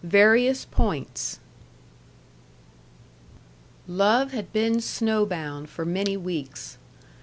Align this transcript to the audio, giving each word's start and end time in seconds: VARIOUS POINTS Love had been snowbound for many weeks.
VARIOUS 0.03 0.65
POINTS 0.71 1.39
Love 3.85 4.31
had 4.31 4.51
been 4.51 4.79
snowbound 4.81 5.69
for 5.69 5.85
many 5.85 6.17
weeks. 6.17 6.79